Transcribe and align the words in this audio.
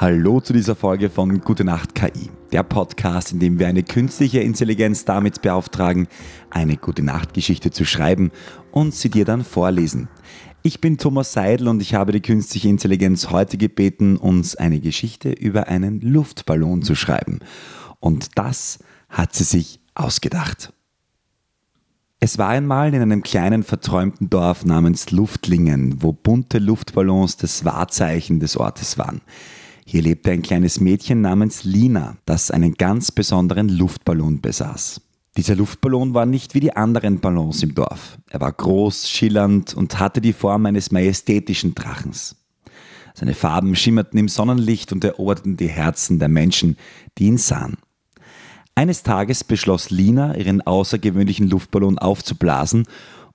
Hallo 0.00 0.40
zu 0.40 0.52
dieser 0.52 0.76
Folge 0.76 1.10
von 1.10 1.40
Gute 1.40 1.64
Nacht 1.64 1.96
KI, 1.96 2.30
der 2.52 2.62
Podcast, 2.62 3.32
in 3.32 3.40
dem 3.40 3.58
wir 3.58 3.66
eine 3.66 3.82
künstliche 3.82 4.38
Intelligenz 4.38 5.04
damit 5.04 5.42
beauftragen, 5.42 6.06
eine 6.50 6.76
Gute 6.76 7.02
Nacht 7.02 7.34
Geschichte 7.34 7.72
zu 7.72 7.84
schreiben 7.84 8.30
und 8.70 8.94
sie 8.94 9.10
dir 9.10 9.24
dann 9.24 9.42
vorlesen. 9.42 10.08
Ich 10.62 10.80
bin 10.80 10.98
Thomas 10.98 11.32
Seidel 11.32 11.66
und 11.66 11.82
ich 11.82 11.94
habe 11.94 12.12
die 12.12 12.20
künstliche 12.20 12.68
Intelligenz 12.68 13.30
heute 13.30 13.58
gebeten, 13.58 14.16
uns 14.18 14.54
eine 14.54 14.78
Geschichte 14.78 15.32
über 15.32 15.66
einen 15.66 16.00
Luftballon 16.00 16.82
zu 16.82 16.94
schreiben. 16.94 17.40
Und 17.98 18.38
das 18.38 18.78
hat 19.08 19.34
sie 19.34 19.42
sich 19.42 19.80
ausgedacht. 19.94 20.72
Es 22.20 22.38
war 22.38 22.50
einmal 22.50 22.94
in 22.94 23.02
einem 23.02 23.24
kleinen 23.24 23.64
verträumten 23.64 24.30
Dorf 24.30 24.64
namens 24.64 25.10
Luftlingen, 25.10 26.04
wo 26.04 26.12
bunte 26.12 26.60
Luftballons 26.60 27.36
das 27.36 27.64
Wahrzeichen 27.64 28.38
des 28.38 28.56
Ortes 28.56 28.96
waren. 28.96 29.22
Hier 29.90 30.02
lebte 30.02 30.30
ein 30.30 30.42
kleines 30.42 30.80
Mädchen 30.80 31.22
namens 31.22 31.64
Lina, 31.64 32.18
das 32.26 32.50
einen 32.50 32.74
ganz 32.74 33.10
besonderen 33.10 33.70
Luftballon 33.70 34.42
besaß. 34.42 35.00
Dieser 35.38 35.56
Luftballon 35.56 36.12
war 36.12 36.26
nicht 36.26 36.54
wie 36.54 36.60
die 36.60 36.76
anderen 36.76 37.20
Ballons 37.20 37.62
im 37.62 37.74
Dorf. 37.74 38.18
Er 38.28 38.42
war 38.42 38.52
groß, 38.52 39.08
schillernd 39.08 39.72
und 39.72 39.98
hatte 39.98 40.20
die 40.20 40.34
Form 40.34 40.66
eines 40.66 40.90
majestätischen 40.90 41.74
Drachens. 41.74 42.36
Seine 43.14 43.32
Farben 43.32 43.74
schimmerten 43.74 44.18
im 44.18 44.28
Sonnenlicht 44.28 44.92
und 44.92 45.04
eroberten 45.04 45.56
die 45.56 45.70
Herzen 45.70 46.18
der 46.18 46.28
Menschen, 46.28 46.76
die 47.16 47.24
ihn 47.24 47.38
sahen. 47.38 47.78
Eines 48.74 49.04
Tages 49.04 49.42
beschloss 49.42 49.88
Lina, 49.88 50.36
ihren 50.36 50.60
außergewöhnlichen 50.60 51.48
Luftballon 51.48 51.98
aufzublasen 51.98 52.84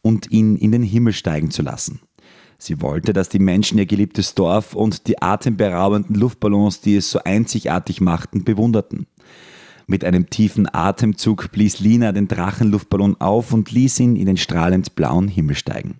und 0.03 0.30
ihn 0.30 0.55
in 0.55 0.72
den 0.72 0.83
Himmel 0.83 1.14
steigen 1.14 1.49
zu 1.49 1.64
lassen. 1.64 2.02
Sie 2.64 2.81
wollte, 2.81 3.11
dass 3.11 3.28
die 3.28 3.39
Menschen 3.39 3.78
ihr 3.78 3.86
geliebtes 3.86 4.36
Dorf 4.36 4.73
und 4.73 5.08
die 5.08 5.22
atemberaubenden 5.22 6.16
Luftballons, 6.16 6.80
die 6.80 6.95
es 6.95 7.11
so 7.11 7.20
einzigartig 7.20 8.00
machten, 8.00 8.45
bewunderten. 8.45 9.05
Mit 9.86 10.05
einem 10.05 10.30
tiefen 10.30 10.73
Atemzug 10.73 11.52
blies 11.52 11.81
Lina 11.81 12.14
den 12.14 12.30
Drachenluftballon 12.30 13.20
auf 13.20 13.52
und 13.52 13.70
ließ 13.72 14.00
ihn 14.00 14.16
in 14.16 14.28
den 14.28 14.38
strahlend 14.38 14.95
blauen 14.95 15.28
Himmel 15.28 15.58
steigen. 15.58 15.95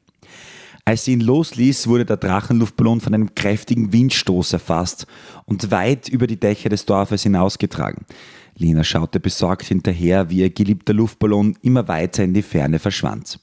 Als 0.86 1.04
sie 1.04 1.12
ihn 1.12 1.20
losließ, 1.20 1.88
wurde 1.88 2.06
der 2.06 2.16
Drachenluftballon 2.16 3.02
von 3.02 3.14
einem 3.14 3.36
kräftigen 3.36 3.92
Windstoß 3.92 4.54
erfasst 4.54 5.06
und 5.44 5.70
weit 5.70 6.08
über 6.08 6.28
die 6.28 6.40
Dächer 6.40 6.70
des 6.70 6.86
Dorfes 6.86 7.24
hinausgetragen. 7.24 8.06
Lina 8.56 8.86
schaute 8.86 9.20
besorgt 9.20 9.66
hinterher, 9.66 10.30
wie 10.30 10.40
ihr 10.40 10.50
geliebter 10.50 10.94
Luftballon 10.94 11.58
immer 11.62 11.90
weiter 11.90 12.24
in 12.24 12.34
die 12.34 12.42
Ferne 12.42 12.80
verschwand. 12.80 13.40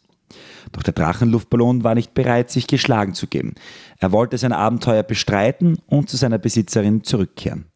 Doch 0.73 0.83
der 0.83 0.95
Drachenluftballon 0.95 1.85
war 1.85 1.95
nicht 1.95 2.15
bereit, 2.15 2.51
sich 2.51 2.67
geschlagen 2.67 3.15
zu 3.15 3.27
geben. 3.27 3.55
Er 3.99 4.13
wollte 4.13 4.39
sein 4.39 4.53
Abenteuer 4.53 5.03
bestreiten 5.03 5.79
und 5.87 6.09
zu 6.09 6.17
seiner 6.17 6.39
Besitzerin 6.39 7.05
zurückkehren. 7.05 7.67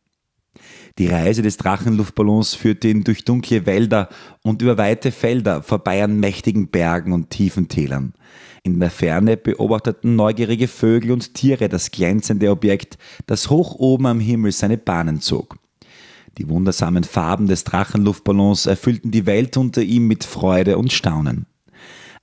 Die 0.98 1.08
Reise 1.08 1.42
des 1.42 1.56
Drachenluftballons 1.56 2.54
führte 2.54 2.88
ihn 2.88 3.02
durch 3.02 3.24
dunkle 3.24 3.66
Wälder 3.66 4.08
und 4.42 4.62
über 4.62 4.78
weite 4.78 5.10
Felder 5.10 5.62
vorbei 5.62 6.04
an 6.04 6.20
mächtigen 6.20 6.68
Bergen 6.68 7.12
und 7.12 7.30
tiefen 7.30 7.68
Tälern. 7.68 8.14
In 8.62 8.78
der 8.78 8.90
Ferne 8.90 9.36
beobachteten 9.36 10.14
neugierige 10.14 10.68
Vögel 10.68 11.10
und 11.10 11.34
Tiere 11.34 11.68
das 11.68 11.90
glänzende 11.90 12.50
Objekt, 12.50 12.96
das 13.26 13.50
hoch 13.50 13.74
oben 13.74 14.06
am 14.06 14.20
Himmel 14.20 14.52
seine 14.52 14.78
Bahnen 14.78 15.20
zog. 15.20 15.56
Die 16.38 16.48
wundersamen 16.48 17.04
Farben 17.04 17.46
des 17.46 17.64
Drachenluftballons 17.64 18.66
erfüllten 18.66 19.10
die 19.10 19.26
Welt 19.26 19.56
unter 19.56 19.82
ihm 19.82 20.06
mit 20.06 20.24
Freude 20.24 20.78
und 20.78 20.92
Staunen. 20.92 21.46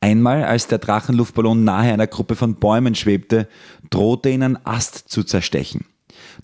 Einmal, 0.01 0.44
als 0.44 0.66
der 0.66 0.79
Drachenluftballon 0.79 1.63
nahe 1.63 1.94
einer 1.94 2.07
Gruppe 2.07 2.35
von 2.35 2.56
Bäumen 2.56 2.95
schwebte, 2.95 3.47
drohte 3.91 4.29
ihn 4.29 4.41
ein 4.41 4.66
Ast 4.66 5.09
zu 5.09 5.23
zerstechen. 5.23 5.85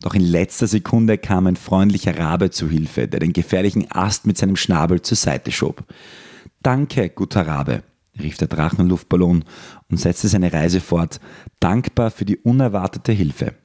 Doch 0.02 0.14
in 0.14 0.22
letzter 0.22 0.68
Sekunde 0.68 1.18
kam 1.18 1.48
ein 1.48 1.56
freundlicher 1.56 2.18
Rabe 2.18 2.52
zu 2.52 2.70
Hilfe, 2.70 3.08
der 3.08 3.20
den 3.20 3.34
gefährlichen 3.34 3.90
Ast 3.92 4.28
mit 4.28 4.38
seinem 4.38 4.56
Schnabel 4.56 5.02
zur 5.02 5.18
Seite 5.18 5.52
schob. 5.52 5.84
Danke, 6.62 7.10
guter 7.10 7.48
Rabe, 7.48 7.82
rief 8.22 8.38
der 8.38 8.48
Drachenluftballon 8.48 9.44
und 9.90 10.00
setzte 10.00 10.28
seine 10.28 10.54
Reise 10.54 10.80
fort, 10.80 11.20
dankbar 11.60 12.12
für 12.12 12.26
die 12.26 12.38
unerwartete 12.38 13.12
Hilfe. 13.12 13.56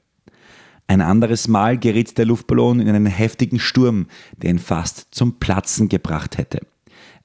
Ein 0.87 1.01
anderes 1.01 1.47
Mal 1.47 1.77
geriet 1.77 2.17
der 2.17 2.25
Luftballon 2.25 2.79
in 2.79 2.89
einen 2.89 3.05
heftigen 3.05 3.59
Sturm, 3.59 4.07
der 4.37 4.49
ihn 4.49 4.59
fast 4.59 5.07
zum 5.11 5.39
Platzen 5.39 5.87
gebracht 5.87 6.37
hätte. 6.39 6.61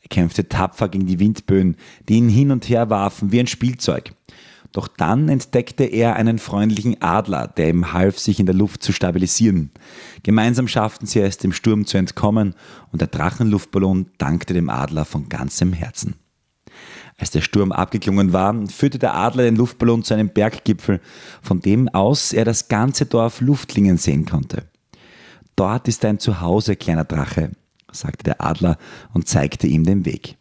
Kämpfte 0.08 0.48
tapfer 0.48 0.88
gegen 0.88 1.06
die 1.06 1.18
Windböen, 1.18 1.76
die 2.08 2.14
ihn 2.14 2.28
hin 2.28 2.50
und 2.50 2.68
her 2.68 2.90
warfen 2.90 3.32
wie 3.32 3.40
ein 3.40 3.46
Spielzeug. 3.46 4.12
Doch 4.72 4.88
dann 4.88 5.28
entdeckte 5.28 5.84
er 5.84 6.16
einen 6.16 6.38
freundlichen 6.38 7.00
Adler, 7.00 7.48
der 7.48 7.70
ihm 7.70 7.92
half, 7.92 8.18
sich 8.18 8.38
in 8.38 8.46
der 8.46 8.54
Luft 8.54 8.82
zu 8.82 8.92
stabilisieren. 8.92 9.70
Gemeinsam 10.22 10.68
schafften 10.68 11.06
sie 11.06 11.20
es, 11.20 11.38
dem 11.38 11.52
Sturm 11.52 11.86
zu 11.86 11.96
entkommen, 11.96 12.54
und 12.92 13.00
der 13.00 13.08
Drachenluftballon 13.08 14.10
dankte 14.18 14.52
dem 14.52 14.68
Adler 14.68 15.04
von 15.04 15.28
ganzem 15.28 15.72
Herzen. 15.72 16.16
Als 17.16 17.30
der 17.30 17.40
Sturm 17.40 17.72
abgeklungen 17.72 18.32
war, 18.32 18.54
führte 18.68 18.98
der 18.98 19.14
Adler 19.14 19.44
den 19.44 19.56
Luftballon 19.56 20.04
zu 20.04 20.14
einem 20.14 20.28
Berggipfel, 20.28 21.00
von 21.42 21.60
dem 21.60 21.88
aus 21.88 22.32
er 22.32 22.44
das 22.44 22.68
ganze 22.68 23.06
Dorf 23.06 23.40
Luftlingen 23.40 23.96
sehen 23.96 24.26
konnte. 24.26 24.64
Dort 25.56 25.88
ist 25.88 26.04
dein 26.04 26.20
Zuhause, 26.20 26.76
kleiner 26.76 27.04
Drache 27.04 27.50
sagte 27.92 28.24
der 28.24 28.42
Adler 28.44 28.78
und 29.12 29.28
zeigte 29.28 29.66
ihm 29.66 29.84
den 29.84 30.04
Weg. 30.04 30.36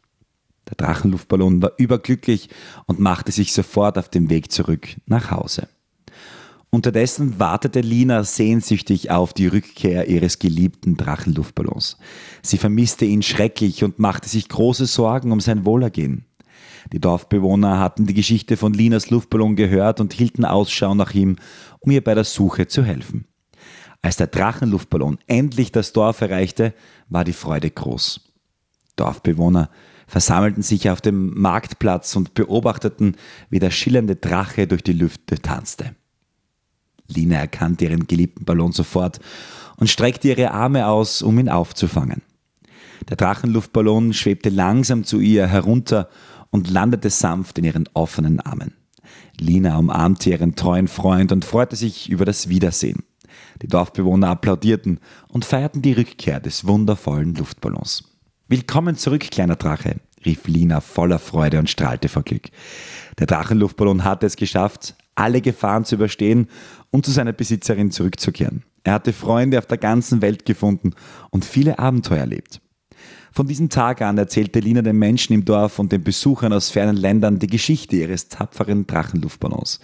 Der 0.69 0.75
Drachenluftballon 0.75 1.61
war 1.61 1.71
überglücklich 1.77 2.49
und 2.85 2.99
machte 2.99 3.31
sich 3.31 3.53
sofort 3.53 3.97
auf 3.97 4.09
den 4.09 4.29
Weg 4.29 4.51
zurück 4.51 4.97
nach 5.05 5.31
Hause. 5.31 5.67
Unterdessen 6.69 7.39
wartete 7.39 7.79
Lina 7.79 8.25
sehnsüchtig 8.25 9.09
auf 9.09 9.31
die 9.33 9.47
Rückkehr 9.47 10.09
ihres 10.09 10.37
geliebten 10.37 10.97
Drachenluftballons. 10.97 11.97
Sie 12.41 12.57
vermisste 12.57 13.05
ihn 13.05 13.23
schrecklich 13.23 13.85
und 13.85 13.99
machte 13.99 14.27
sich 14.27 14.49
große 14.49 14.85
Sorgen 14.85 15.31
um 15.31 15.39
sein 15.39 15.63
Wohlergehen. 15.65 16.25
Die 16.91 16.99
Dorfbewohner 16.99 17.79
hatten 17.79 18.05
die 18.05 18.13
Geschichte 18.13 18.57
von 18.57 18.73
Linas 18.73 19.09
Luftballon 19.09 19.55
gehört 19.55 20.01
und 20.01 20.13
hielten 20.13 20.43
Ausschau 20.43 20.93
nach 20.93 21.13
ihm, 21.13 21.37
um 21.79 21.91
ihr 21.91 22.03
bei 22.03 22.13
der 22.15 22.25
Suche 22.25 22.67
zu 22.67 22.83
helfen. 22.83 23.25
Als 24.01 24.17
der 24.17 24.27
Drachenluftballon 24.27 25.17
endlich 25.27 25.71
das 25.71 25.93
Dorf 25.93 26.21
erreichte, 26.21 26.73
war 27.09 27.23
die 27.23 27.33
Freude 27.33 27.69
groß. 27.69 28.21
Dorfbewohner 28.95 29.69
versammelten 30.07 30.63
sich 30.63 30.89
auf 30.89 31.01
dem 31.01 31.39
Marktplatz 31.39 32.15
und 32.15 32.33
beobachteten, 32.33 33.17
wie 33.49 33.59
der 33.59 33.71
schillernde 33.71 34.15
Drache 34.15 34.67
durch 34.67 34.83
die 34.83 34.93
Lüfte 34.93 35.39
tanzte. 35.39 35.95
Lina 37.07 37.37
erkannte 37.37 37.85
ihren 37.85 38.07
geliebten 38.07 38.45
Ballon 38.45 38.71
sofort 38.71 39.19
und 39.77 39.89
streckte 39.89 40.29
ihre 40.29 40.51
Arme 40.51 40.87
aus, 40.87 41.21
um 41.21 41.37
ihn 41.39 41.49
aufzufangen. 41.49 42.21
Der 43.09 43.17
Drachenluftballon 43.17 44.13
schwebte 44.13 44.49
langsam 44.49 45.03
zu 45.03 45.19
ihr 45.19 45.47
herunter 45.47 46.09
und 46.49 46.69
landete 46.69 47.09
sanft 47.09 47.57
in 47.57 47.65
ihren 47.65 47.89
offenen 47.93 48.39
Armen. 48.39 48.73
Lina 49.39 49.77
umarmte 49.77 50.31
ihren 50.31 50.55
treuen 50.55 50.87
Freund 50.87 51.31
und 51.31 51.45
freute 51.45 51.75
sich 51.75 52.09
über 52.09 52.25
das 52.25 52.49
Wiedersehen. 52.49 53.03
Die 53.61 53.67
Dorfbewohner 53.67 54.29
applaudierten 54.29 54.99
und 55.29 55.45
feierten 55.45 55.81
die 55.81 55.93
Rückkehr 55.93 56.39
des 56.39 56.67
wundervollen 56.67 57.35
Luftballons. 57.35 58.03
Willkommen 58.47 58.95
zurück, 58.95 59.29
kleiner 59.31 59.55
Drache, 59.55 59.97
rief 60.25 60.47
Lina 60.47 60.79
voller 60.79 61.19
Freude 61.19 61.59
und 61.59 61.69
strahlte 61.69 62.09
vor 62.09 62.23
Glück. 62.23 62.49
Der 63.19 63.27
Drachenluftballon 63.27 64.03
hatte 64.03 64.25
es 64.25 64.35
geschafft, 64.35 64.95
alle 65.15 65.41
Gefahren 65.41 65.85
zu 65.85 65.95
überstehen 65.95 66.47
und 66.91 67.05
zu 67.05 67.11
seiner 67.11 67.33
Besitzerin 67.33 67.91
zurückzukehren. 67.91 68.63
Er 68.83 68.93
hatte 68.93 69.11
Freunde 69.11 69.57
auf 69.57 69.65
der 69.65 69.79
ganzen 69.79 70.21
Welt 70.21 70.45
gefunden 70.45 70.93
und 71.31 71.43
viele 71.43 71.79
Abenteuer 71.79 72.19
erlebt. 72.19 72.61
Von 73.37 73.47
diesem 73.47 73.69
Tag 73.69 74.01
an 74.01 74.17
erzählte 74.17 74.61
Lina 74.61 74.81
den 74.81 74.97
Menschen 74.97 75.31
im 75.33 75.45
Dorf 75.45 75.77
und 75.77 75.91
den 75.91 76.03
Besuchern 76.03 76.51
aus 76.53 76.71
fernen 76.71 76.97
Ländern 76.97 77.37
die 77.37 77.45
Geschichte 77.45 77.95
ihres 77.95 78.29
tapferen 78.29 78.87
Drachenluftballons. 78.87 79.79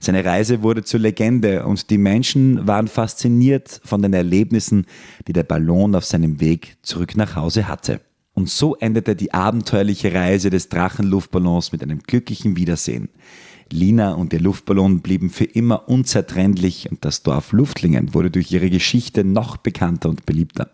Seine 0.00 0.24
Reise 0.24 0.64
wurde 0.64 0.82
zur 0.82 0.98
Legende 0.98 1.64
und 1.64 1.90
die 1.90 1.96
Menschen 1.96 2.66
waren 2.66 2.88
fasziniert 2.88 3.80
von 3.84 4.02
den 4.02 4.14
Erlebnissen, 4.14 4.84
die 5.28 5.32
der 5.32 5.44
Ballon 5.44 5.94
auf 5.94 6.06
seinem 6.06 6.40
Weg 6.40 6.76
zurück 6.82 7.16
nach 7.16 7.36
Hause 7.36 7.68
hatte. 7.68 8.00
Und 8.34 8.50
so 8.50 8.74
endete 8.74 9.14
die 9.14 9.32
abenteuerliche 9.32 10.12
Reise 10.12 10.50
des 10.50 10.68
Drachenluftballons 10.68 11.70
mit 11.70 11.84
einem 11.84 12.00
glücklichen 12.00 12.56
Wiedersehen. 12.56 13.10
Lina 13.72 14.12
und 14.14 14.32
ihr 14.32 14.40
Luftballon 14.40 15.00
blieben 15.00 15.30
für 15.30 15.44
immer 15.44 15.88
unzertrennlich 15.88 16.90
und 16.90 17.04
das 17.04 17.22
Dorf 17.22 17.52
Luftlingen 17.52 18.14
wurde 18.14 18.30
durch 18.30 18.50
ihre 18.50 18.70
Geschichte 18.70 19.24
noch 19.24 19.56
bekannter 19.56 20.08
und 20.08 20.26
beliebter. 20.26 20.70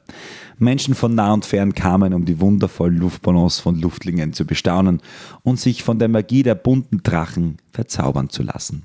Menschen 0.59 0.95
von 0.95 1.15
nah 1.15 1.33
und 1.33 1.45
fern 1.45 1.75
kamen, 1.75 2.15
um 2.15 2.25
die 2.25 2.41
wundervollen 2.41 2.97
Luftballons 2.97 3.61
von 3.61 3.81
Luftlingen 3.81 4.33
zu 4.33 4.47
bestaunen 4.47 5.01
und 5.43 5.59
sich 5.59 5.83
von 5.83 5.99
der 5.99 6.09
Magie 6.09 6.43
der 6.43 6.55
bunten 6.55 7.03
Drachen 7.03 7.59
verzaubern 7.73 8.31
zu 8.31 8.43
lassen. 8.43 8.85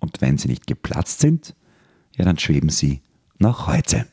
Und 0.00 0.20
wenn 0.20 0.38
sie 0.38 0.48
nicht 0.48 0.66
geplatzt 0.66 1.20
sind, 1.20 1.54
ja, 2.16 2.24
dann 2.24 2.38
schweben 2.38 2.68
sie 2.68 3.00
noch 3.38 3.66
heute. 3.66 4.06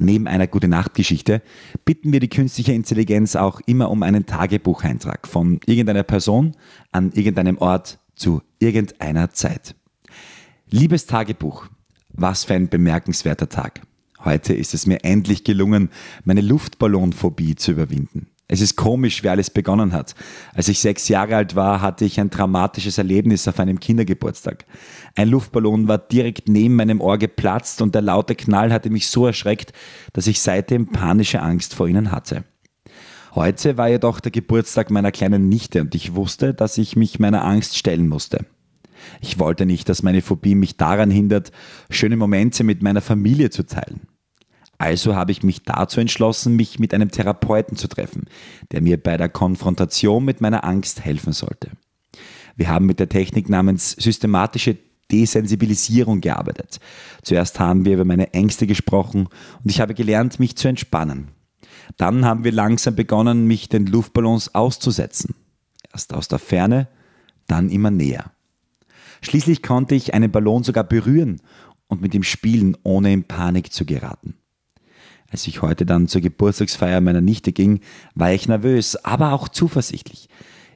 Neben 0.00 0.26
einer 0.26 0.46
gute 0.46 0.68
Nachtgeschichte 0.68 1.42
bitten 1.84 2.12
wir 2.12 2.20
die 2.20 2.28
künstliche 2.28 2.72
Intelligenz 2.72 3.36
auch 3.36 3.60
immer 3.66 3.90
um 3.90 4.02
einen 4.02 4.26
Tagebucheintrag 4.26 5.26
von 5.28 5.60
irgendeiner 5.66 6.02
Person 6.02 6.56
an 6.92 7.12
irgendeinem 7.12 7.58
Ort 7.58 7.98
zu 8.14 8.42
irgendeiner 8.58 9.30
Zeit. 9.30 9.74
Liebes 10.68 11.06
Tagebuch, 11.06 11.66
was 12.08 12.44
für 12.44 12.54
ein 12.54 12.68
bemerkenswerter 12.68 13.48
Tag. 13.48 13.82
Heute 14.24 14.54
ist 14.54 14.74
es 14.74 14.86
mir 14.86 15.04
endlich 15.04 15.44
gelungen, 15.44 15.90
meine 16.24 16.40
Luftballonphobie 16.40 17.56
zu 17.56 17.72
überwinden. 17.72 18.28
Es 18.46 18.60
ist 18.60 18.76
komisch, 18.76 19.22
wie 19.22 19.30
alles 19.30 19.48
begonnen 19.48 19.92
hat. 19.92 20.14
Als 20.52 20.68
ich 20.68 20.78
sechs 20.78 21.08
Jahre 21.08 21.36
alt 21.36 21.56
war, 21.56 21.80
hatte 21.80 22.04
ich 22.04 22.20
ein 22.20 22.28
dramatisches 22.28 22.98
Erlebnis 22.98 23.48
auf 23.48 23.58
einem 23.58 23.80
Kindergeburtstag. 23.80 24.66
Ein 25.14 25.28
Luftballon 25.28 25.88
war 25.88 25.98
direkt 25.98 26.48
neben 26.48 26.76
meinem 26.76 27.00
Ohr 27.00 27.16
geplatzt 27.16 27.80
und 27.80 27.94
der 27.94 28.02
laute 28.02 28.34
Knall 28.34 28.72
hatte 28.72 28.90
mich 28.90 29.08
so 29.08 29.26
erschreckt, 29.26 29.72
dass 30.12 30.26
ich 30.26 30.42
seitdem 30.42 30.88
panische 30.88 31.40
Angst 31.40 31.74
vor 31.74 31.88
ihnen 31.88 32.12
hatte. 32.12 32.44
Heute 33.34 33.78
war 33.78 33.88
jedoch 33.88 34.20
der 34.20 34.30
Geburtstag 34.30 34.90
meiner 34.90 35.10
kleinen 35.10 35.48
Nichte 35.48 35.80
und 35.80 35.94
ich 35.94 36.14
wusste, 36.14 36.54
dass 36.54 36.78
ich 36.78 36.96
mich 36.96 37.18
meiner 37.18 37.44
Angst 37.44 37.78
stellen 37.78 38.08
musste. 38.08 38.44
Ich 39.20 39.38
wollte 39.38 39.66
nicht, 39.66 39.88
dass 39.88 40.02
meine 40.02 40.22
Phobie 40.22 40.54
mich 40.54 40.76
daran 40.76 41.10
hindert, 41.10 41.50
schöne 41.90 42.16
Momente 42.16 42.62
mit 42.62 42.82
meiner 42.82 43.00
Familie 43.00 43.50
zu 43.50 43.66
teilen. 43.66 44.02
Also 44.78 45.14
habe 45.14 45.32
ich 45.32 45.42
mich 45.42 45.62
dazu 45.62 46.00
entschlossen, 46.00 46.56
mich 46.56 46.78
mit 46.78 46.92
einem 46.94 47.10
Therapeuten 47.10 47.76
zu 47.76 47.88
treffen, 47.88 48.24
der 48.72 48.80
mir 48.80 49.02
bei 49.02 49.16
der 49.16 49.28
Konfrontation 49.28 50.24
mit 50.24 50.40
meiner 50.40 50.64
Angst 50.64 51.04
helfen 51.04 51.32
sollte. 51.32 51.70
Wir 52.56 52.68
haben 52.68 52.86
mit 52.86 53.00
der 53.00 53.08
Technik 53.08 53.48
namens 53.48 53.92
systematische 53.92 54.76
Desensibilisierung 55.10 56.20
gearbeitet. 56.20 56.80
Zuerst 57.22 57.60
haben 57.60 57.84
wir 57.84 57.94
über 57.94 58.04
meine 58.04 58.32
Ängste 58.32 58.66
gesprochen 58.66 59.28
und 59.62 59.70
ich 59.70 59.80
habe 59.80 59.94
gelernt, 59.94 60.40
mich 60.40 60.56
zu 60.56 60.68
entspannen. 60.68 61.28
Dann 61.96 62.24
haben 62.24 62.44
wir 62.44 62.52
langsam 62.52 62.94
begonnen, 62.94 63.46
mich 63.46 63.68
den 63.68 63.86
Luftballons 63.86 64.54
auszusetzen. 64.54 65.34
Erst 65.92 66.14
aus 66.14 66.28
der 66.28 66.38
Ferne, 66.38 66.88
dann 67.46 67.68
immer 67.68 67.90
näher. 67.90 68.32
Schließlich 69.20 69.62
konnte 69.62 69.94
ich 69.94 70.14
einen 70.14 70.30
Ballon 70.30 70.64
sogar 70.64 70.84
berühren 70.84 71.40
und 71.88 72.00
mit 72.00 72.14
ihm 72.14 72.22
spielen, 72.22 72.76
ohne 72.82 73.12
in 73.12 73.24
Panik 73.24 73.72
zu 73.72 73.84
geraten. 73.84 74.34
Als 75.30 75.46
ich 75.46 75.62
heute 75.62 75.84
dann 75.84 76.08
zur 76.08 76.20
Geburtstagsfeier 76.20 77.00
meiner 77.00 77.20
Nichte 77.20 77.52
ging, 77.52 77.80
war 78.14 78.32
ich 78.32 78.48
nervös, 78.48 78.96
aber 79.04 79.32
auch 79.32 79.48
zuversichtlich. 79.48 80.28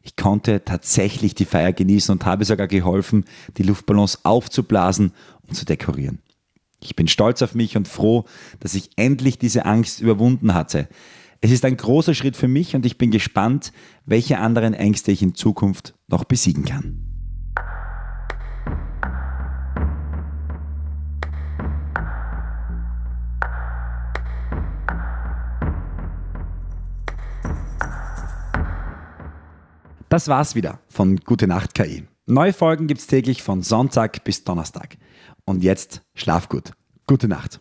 Ich 0.02 0.16
konnte 0.16 0.64
tatsächlich 0.64 1.34
die 1.34 1.44
Feier 1.44 1.72
genießen 1.72 2.12
und 2.12 2.24
habe 2.24 2.44
sogar 2.44 2.66
geholfen, 2.66 3.24
die 3.56 3.62
Luftballons 3.62 4.24
aufzublasen 4.24 5.12
und 5.46 5.54
zu 5.54 5.64
dekorieren. 5.64 6.20
Ich 6.80 6.96
bin 6.96 7.08
stolz 7.08 7.42
auf 7.42 7.54
mich 7.54 7.76
und 7.76 7.88
froh, 7.88 8.24
dass 8.60 8.74
ich 8.74 8.90
endlich 8.96 9.38
diese 9.38 9.64
Angst 9.66 10.00
überwunden 10.00 10.54
hatte. 10.54 10.88
Es 11.40 11.50
ist 11.50 11.64
ein 11.64 11.76
großer 11.76 12.14
Schritt 12.14 12.36
für 12.36 12.48
mich 12.48 12.74
und 12.74 12.86
ich 12.86 12.98
bin 12.98 13.10
gespannt, 13.10 13.72
welche 14.06 14.38
anderen 14.38 14.74
Ängste 14.74 15.12
ich 15.12 15.22
in 15.22 15.34
Zukunft 15.34 15.94
noch 16.08 16.24
besiegen 16.24 16.64
kann. 16.64 17.07
Das 30.18 30.26
war's 30.26 30.56
wieder 30.56 30.80
von 30.88 31.18
Gute 31.18 31.46
Nacht 31.46 31.76
KI. 31.76 32.02
Neue 32.26 32.52
Folgen 32.52 32.88
gibt's 32.88 33.06
täglich 33.06 33.40
von 33.40 33.62
Sonntag 33.62 34.24
bis 34.24 34.42
Donnerstag. 34.42 34.96
Und 35.44 35.62
jetzt 35.62 36.02
schlaf 36.16 36.48
gut. 36.48 36.72
Gute 37.06 37.28
Nacht. 37.28 37.60